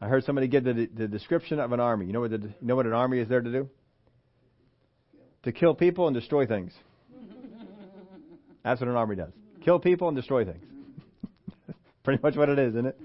[0.00, 2.06] I heard somebody give the, the description of an army.
[2.06, 3.68] You know what the, you know what an army is there to do?
[5.44, 6.72] To kill people and destroy things.
[8.62, 9.32] That's what an army does.
[9.64, 10.64] Kill people and destroy things.
[12.04, 13.00] Pretty much what it is, isn't it?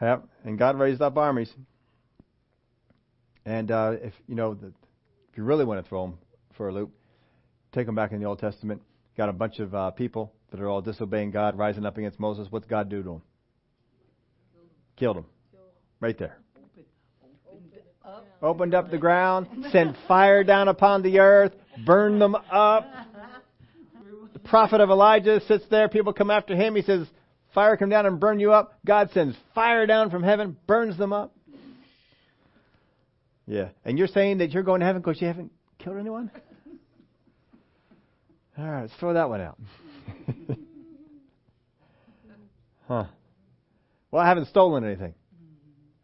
[0.00, 0.24] Yep.
[0.44, 1.50] And God raised up armies.
[3.44, 6.18] And uh, if you know, the, if you really want to throw them
[6.56, 6.90] for a loop,
[7.72, 8.82] take them back in the Old Testament.
[9.16, 12.48] Got a bunch of uh, people that are all disobeying God, rising up against Moses.
[12.50, 13.22] What's God do to them?
[14.96, 15.26] Killed them.
[16.00, 16.38] Right there.
[18.42, 21.52] Opened up the ground, sent fire down upon the earth,
[21.84, 22.86] burned them up.
[24.34, 25.88] The prophet of Elijah sits there.
[25.88, 26.76] People come after him.
[26.76, 27.06] He says,
[27.54, 28.78] Fire come down and burn you up.
[28.84, 31.34] God sends fire down from heaven, burns them up.
[33.46, 33.70] Yeah.
[33.82, 36.30] And you're saying that you're going to heaven because you haven't killed anyone?
[38.58, 39.58] All right, let's throw that one out.
[42.88, 43.04] huh.
[44.10, 45.14] Well, I haven't stolen anything.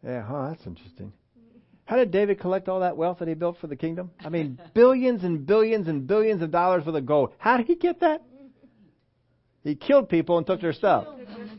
[0.05, 1.13] Yeah, huh, that's interesting.
[1.85, 4.11] How did David collect all that wealth that he built for the kingdom?
[4.23, 7.33] I mean, billions and billions and billions of dollars worth of gold.
[7.37, 8.21] How did he get that?
[9.63, 11.07] He killed people and took their stuff.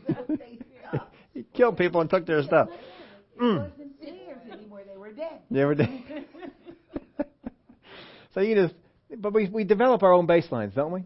[1.33, 2.69] he killed people and took their stuff.
[3.41, 3.71] Mm.
[5.49, 5.89] They were dead.
[8.33, 8.75] so you just,
[9.19, 11.03] but we we develop our own baselines, don't we?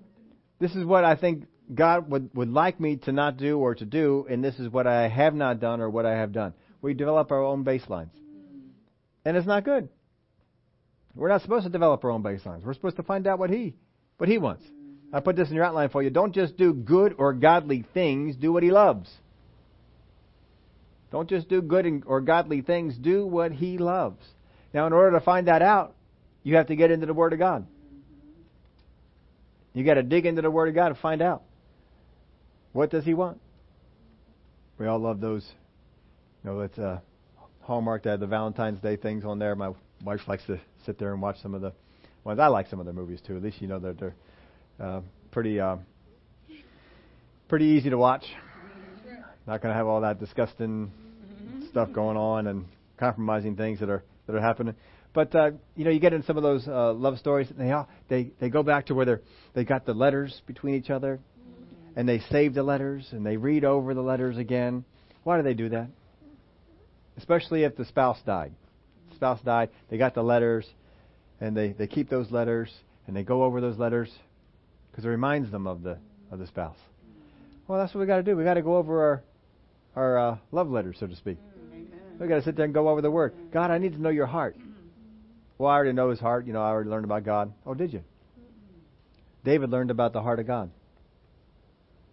[0.59, 3.85] This is what I think God would would like me to not do or to
[3.85, 6.53] do, and this is what I have not done or what I have done.
[6.81, 8.11] We develop our own baselines,
[9.25, 9.89] and it's not good.
[11.15, 12.63] We're not supposed to develop our own baselines.
[12.63, 13.75] We're supposed to find out what He
[14.17, 14.63] what He wants.
[15.11, 16.09] I put this in your outline for you.
[16.09, 19.09] Don't just do good or godly things, do what He loves.
[21.11, 24.23] Don't just do good or godly things, do what He loves.
[24.73, 25.95] Now, in order to find that out,
[26.43, 27.65] you have to get into the Word of God.
[29.73, 31.43] You got to dig into the Word of God to find out.
[32.73, 33.39] What does He want?
[34.77, 35.45] We all love those.
[36.43, 36.99] You know, it's uh,
[37.61, 39.55] Hallmark that the Valentine's Day things on there.
[39.55, 41.73] My wife likes to sit there and watch some of the
[42.23, 42.39] ones.
[42.39, 43.35] I like some of their movies too.
[43.35, 44.15] At least you know that they're
[44.79, 45.01] uh,
[45.31, 45.77] pretty uh,
[47.47, 48.23] pretty easy to watch.
[49.45, 50.91] Not going to have all that disgusting
[51.71, 52.65] stuff going on and
[52.97, 54.75] compromising things that are that are happening.
[55.13, 57.49] But uh, you know, you get in some of those uh, love stories.
[57.49, 59.15] And they all, they they go back to where they
[59.53, 61.19] they got the letters between each other,
[61.95, 64.85] and they save the letters and they read over the letters again.
[65.23, 65.89] Why do they do that?
[67.17, 68.53] Especially if the spouse died.
[69.09, 69.69] The spouse died.
[69.89, 70.65] They got the letters,
[71.41, 72.69] and they they keep those letters
[73.09, 74.07] and they go over those letters
[74.91, 75.97] because it reminds them of the
[76.31, 76.77] of the spouse.
[77.67, 78.37] Well, that's what we got to do.
[78.37, 79.23] We got to go over our
[79.95, 81.39] our uh, love letters, so to speak.
[82.19, 83.33] We got to sit there and go over the word.
[83.51, 84.55] God, I need to know your heart.
[85.59, 86.47] Well, I already know his heart.
[86.47, 87.53] You know, I already learned about God.
[87.65, 88.01] Oh, did you?
[89.43, 90.71] David learned about the heart of God.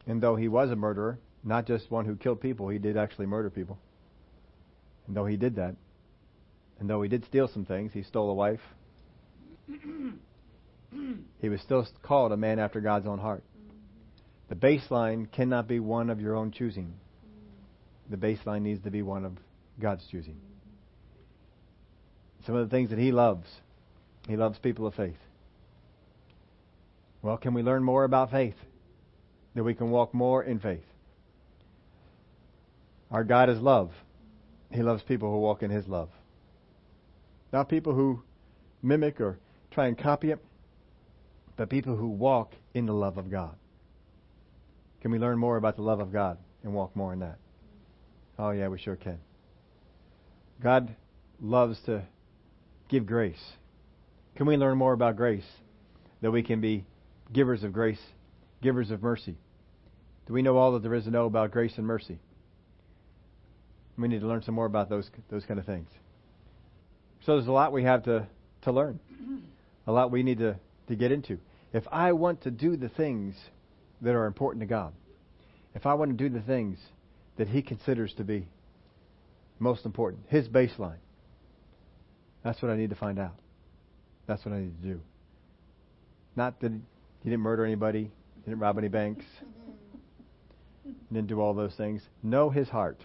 [0.07, 3.27] And though he was a murderer, not just one who killed people, he did actually
[3.27, 3.79] murder people.
[5.07, 5.77] And though he did that,
[6.79, 8.61] and though he did steal some things, he stole a wife,
[11.40, 13.44] he was still called a man after God's own heart.
[14.49, 16.94] The baseline cannot be one of your own choosing.
[18.11, 19.33] The baseline needs to be one of
[19.81, 20.37] God's choosing.
[22.47, 23.49] Some of the things that He loves.
[24.29, 25.19] He loves people of faith.
[27.21, 28.55] Well, can we learn more about faith?
[29.57, 30.85] That we can walk more in faith.
[33.11, 33.90] Our God is love.
[34.71, 36.09] He loves people who walk in His love.
[37.53, 38.23] Not people who
[38.83, 39.38] mimic or
[39.73, 40.38] try and copy it,
[41.57, 43.55] but people who walk in the love of God.
[45.01, 47.38] Can we learn more about the love of God and walk more in that?
[48.38, 49.19] Oh, yeah, we sure can.
[50.63, 50.94] God
[51.40, 52.03] loves to
[52.89, 53.43] give grace?
[54.37, 55.47] Can we learn more about grace?
[56.23, 56.85] That we can be
[57.33, 58.01] givers of grace,
[58.63, 59.37] givers of mercy.
[60.27, 62.19] Do we know all that there is to know about grace and mercy?
[63.97, 65.89] We need to learn some more about those those kind of things.
[67.27, 68.27] So there's a lot we have to,
[68.63, 69.01] to learn.
[69.89, 70.57] A lot we need to,
[70.89, 71.39] to get into.
[71.73, 73.35] If I want to do the things
[74.01, 74.93] that are important to God,
[75.75, 76.79] if I want to do the things
[77.37, 78.47] that He considers to be
[79.59, 80.99] most important, His baseline,
[82.47, 83.35] that's what I need to find out.
[84.29, 85.01] That's what I need to do.
[86.37, 88.11] Not that He didn't murder anybody,
[88.44, 89.25] He didn't rob any banks,
[91.13, 92.03] didn't do all those things.
[92.23, 92.99] Know His heart.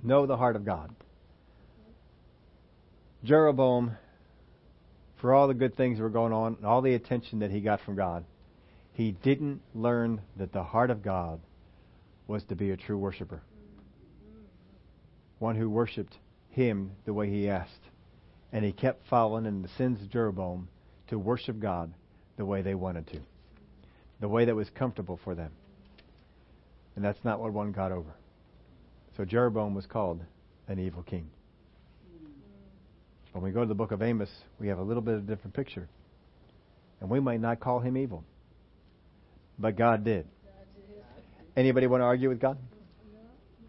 [0.00, 0.94] Know the heart of God.
[3.24, 3.96] Jeroboam,
[5.20, 7.60] for all the good things that were going on, and all the attention that he
[7.60, 8.24] got from God,
[8.92, 11.40] he didn't learn that the heart of God
[12.28, 13.42] was to be a true worshiper.
[15.40, 16.16] One who worshiped
[16.56, 17.70] him the way he asked.
[18.52, 20.68] And he kept following in the sins of Jeroboam
[21.08, 21.92] to worship God
[22.36, 23.20] the way they wanted to,
[24.20, 25.52] the way that was comfortable for them.
[26.96, 28.10] And that's not what won God over.
[29.16, 30.22] So Jeroboam was called
[30.66, 31.28] an evil king.
[33.32, 35.26] When we go to the book of Amos, we have a little bit of a
[35.26, 35.88] different picture.
[37.00, 38.24] And we might not call him evil.
[39.58, 40.26] But God did.
[41.54, 42.56] Anybody want to argue with God?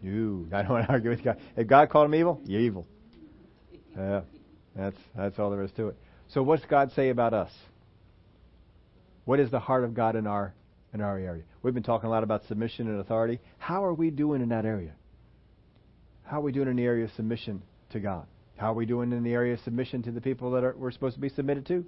[0.02, 0.48] You.
[0.52, 1.38] I don't want to argue with God.
[1.56, 2.86] If God called him evil, you're evil.
[3.96, 4.22] Yeah.
[4.76, 5.96] That's that's all there is to it.
[6.28, 7.50] So what's God say about us?
[9.24, 10.54] What is the heart of God in our
[10.94, 11.42] in our area?
[11.62, 13.40] We've been talking a lot about submission and authority.
[13.58, 14.92] How are we doing in that area?
[16.22, 18.26] How are we doing in the area of submission to God?
[18.56, 20.90] How are we doing in the area of submission to the people that are, we're
[20.90, 21.84] supposed to be submitted to?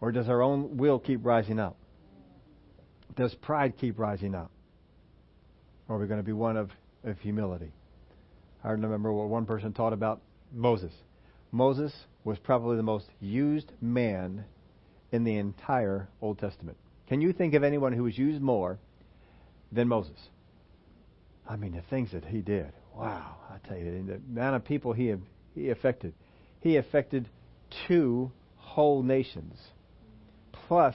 [0.00, 1.76] Or does our own will keep rising up?
[3.16, 4.50] Does pride keep rising up?
[5.88, 6.70] Or are we going to be one of,
[7.04, 7.72] of humility?
[8.62, 10.22] I remember what one person taught about
[10.52, 10.92] Moses.
[11.52, 11.92] Moses
[12.24, 14.44] was probably the most used man
[15.12, 16.76] in the entire Old Testament.
[17.08, 18.78] Can you think of anyone who was used more
[19.70, 20.16] than Moses?
[21.48, 22.72] I mean, the things that he did.
[22.96, 25.14] Wow, I tell you, the amount of people he
[25.54, 26.14] he affected.
[26.60, 27.28] He affected
[27.86, 29.58] two whole nations,
[30.52, 30.94] plus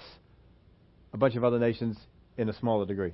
[1.13, 1.97] a bunch of other nations
[2.37, 3.13] in a smaller degree.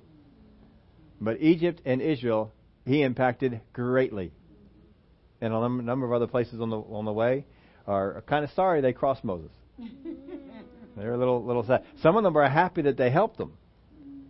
[1.26, 2.54] But Egypt and Israel,
[2.86, 4.32] he impacted greatly.
[5.42, 7.48] And a number of other places on the on the way
[7.88, 9.50] are kind of sorry they crossed Moses.
[10.96, 11.84] They're a little little sad.
[12.04, 13.54] Some of them are happy that they helped them.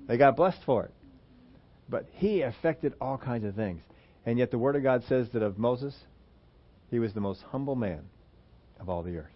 [0.07, 0.93] They got blessed for it.
[1.89, 3.81] But he affected all kinds of things.
[4.25, 5.93] And yet the Word of God says that of Moses,
[6.91, 8.03] he was the most humble man
[8.79, 9.35] of all the earth.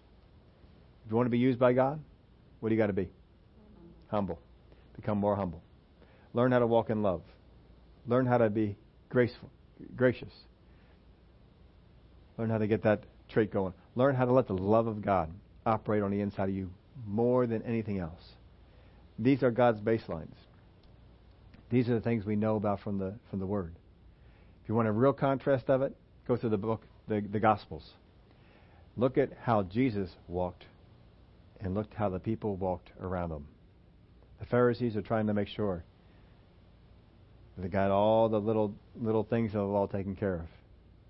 [1.04, 2.00] If you want to be used by God,
[2.60, 3.10] what do you got to be?
[4.08, 4.40] Humble.
[4.96, 5.62] Become more humble.
[6.32, 7.20] Learn how to walk in love.
[8.10, 8.76] Learn how to be
[9.08, 9.48] graceful,
[9.94, 10.32] gracious.
[12.36, 13.72] Learn how to get that trait going.
[13.94, 15.30] Learn how to let the love of God
[15.64, 16.70] operate on the inside of you
[17.06, 18.20] more than anything else.
[19.16, 20.34] These are God's baselines.
[21.70, 23.76] These are the things we know about from the from the Word.
[24.64, 25.94] If you want a real contrast of it,
[26.26, 27.88] go through the book, the, the Gospels.
[28.96, 30.64] Look at how Jesus walked,
[31.60, 33.46] and look how the people walked around him.
[34.40, 35.84] The Pharisees are trying to make sure
[37.60, 40.46] they got all the little little things of the law taken care of,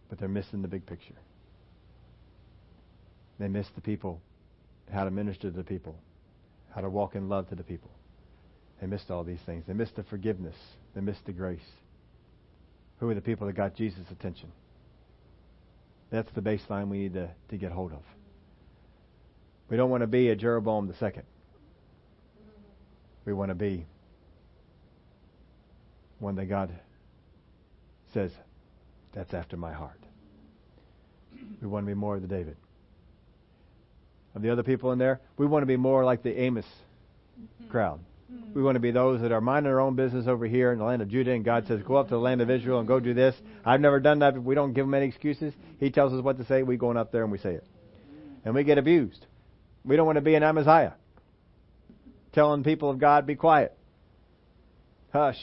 [0.09, 1.14] but they're missing the big picture.
[3.38, 4.20] They miss the people,
[4.92, 5.96] how to minister to the people,
[6.74, 7.90] how to walk in love to the people.
[8.80, 9.64] They missed all these things.
[9.66, 10.57] They missed the forgiveness.
[10.94, 11.61] They missed the grace.
[12.98, 14.53] Who are the people that got Jesus' attention?
[16.11, 18.03] That's the baseline we need to, to get hold of.
[19.68, 21.22] We don't want to be a Jeroboam the second.
[23.24, 23.86] We want to be
[26.21, 26.71] one that God
[28.14, 28.31] says,
[29.12, 29.99] that's after my heart.
[31.61, 32.57] We want to be more of the David.
[34.35, 36.66] Of the other people in there, we want to be more like the Amos
[37.68, 38.01] crowd.
[38.33, 38.55] Mm-hmm.
[38.55, 40.85] We want to be those that are minding our own business over here in the
[40.85, 43.01] land of Judah, and God says, Go up to the land of Israel and go
[43.01, 43.35] do this.
[43.64, 45.53] I've never done that, but we don't give him any excuses.
[45.81, 47.64] He tells us what to say, we go on up there and we say it.
[48.45, 49.27] And we get abused.
[49.85, 50.95] We don't want to be an Amaziah
[52.33, 53.77] telling people of God, Be quiet.
[55.12, 55.39] Hush.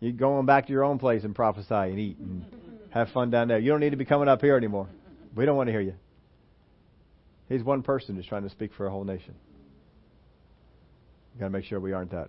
[0.00, 2.44] You're going back to your own place and prophesy and eat and
[2.90, 3.58] have fun down there.
[3.58, 4.88] You don't need to be coming up here anymore.
[5.34, 5.94] We don't want to hear you.
[7.48, 9.34] He's one person who's trying to speak for a whole nation.
[11.32, 12.28] We've got to make sure we aren't that.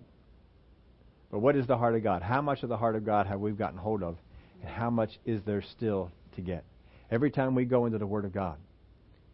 [1.32, 2.22] But what is the heart of God?
[2.22, 4.18] How much of the heart of God have we gotten hold of?
[4.62, 6.64] And how much is there still to get?
[7.12, 8.58] Every time we go into the Word of God,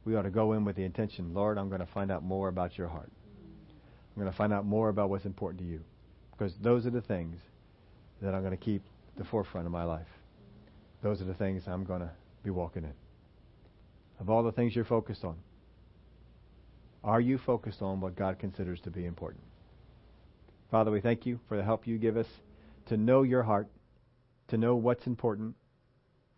[0.05, 2.49] we ought to go in with the intention, Lord, I'm going to find out more
[2.49, 3.09] about your heart.
[4.15, 5.81] I'm going to find out more about what's important to you.
[6.31, 7.39] Because those are the things
[8.23, 8.83] that I'm going to keep
[9.17, 10.07] the forefront of my life.
[11.03, 12.11] Those are the things I'm going to
[12.43, 12.93] be walking in.
[14.19, 15.35] of all the things you're focused on,
[17.03, 19.43] are you focused on what God considers to be important?
[20.71, 22.27] Father, we thank you for the help you give us
[22.87, 23.67] to know your heart,
[24.47, 25.55] to know what's important,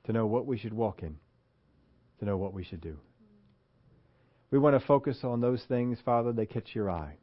[0.05, 1.17] to know what we should walk in,
[2.19, 2.97] to know what we should do.
[4.49, 7.17] We want to focus on those things, Father, that catch your eye,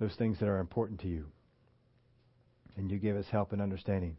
[0.00, 1.26] those things that are important to you.
[2.76, 4.16] And you give us help and understanding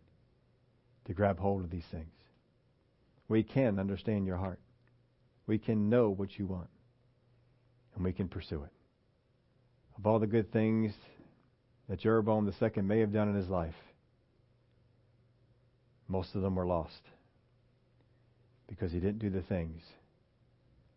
[1.05, 2.11] to grab hold of these things.
[3.27, 4.59] We can understand your heart.
[5.45, 6.69] We can know what you want.
[7.95, 8.71] And we can pursue it.
[9.97, 10.93] Of all the good things
[11.89, 13.75] that Jeroboam II may have done in his life,
[16.07, 17.01] most of them were lost
[18.67, 19.81] because he didn't do the things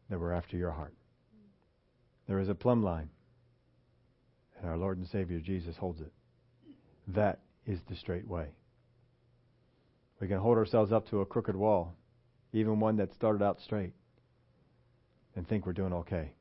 [0.08, 0.94] that were after your heart.
[2.28, 3.10] There is a plumb line,
[4.58, 6.12] and our Lord and Savior Jesus holds it.
[7.08, 7.40] That
[7.70, 8.48] is the straight way.
[10.20, 11.94] We can hold ourselves up to a crooked wall,
[12.52, 13.92] even one that started out straight,
[15.36, 16.32] and think we're doing okay.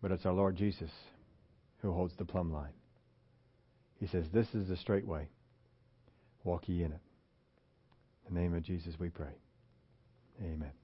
[0.00, 0.90] But it's our Lord Jesus
[1.82, 2.72] who holds the plumb line.
[3.98, 5.28] He says, This is the straight way.
[6.44, 7.00] Walk ye in it.
[8.28, 9.34] In the name of Jesus we pray.
[10.42, 10.83] Amen.